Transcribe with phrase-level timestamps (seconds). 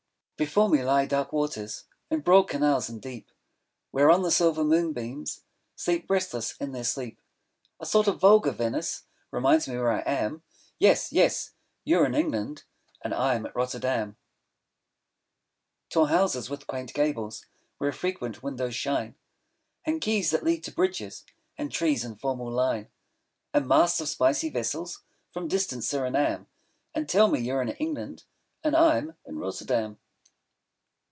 [0.37, 3.35] Before me lie dark waters, In broad canals and deep, 10
[3.91, 5.43] Whereon the silver moonbeams
[5.75, 7.21] Sleep, restless in their sleep;
[7.79, 10.41] A sort of vulgar Venice Reminds me where I am,
[10.79, 11.51] Yes, yes,
[11.83, 12.63] you are in England,
[13.03, 14.17] 15 And I'm at Rotterdam.
[15.91, 17.45] Tall houses with quaint gables,
[17.77, 19.13] Where frequent windows shine,
[19.85, 21.23] And quays that lead to bridges,
[21.55, 22.85] And trees in formal line,
[23.51, 26.47] 20 And masts of spicy vessels, From distant Surinam,
[26.95, 28.23] All tell me you're in England,
[28.63, 29.99] And I'm in Rotterdam.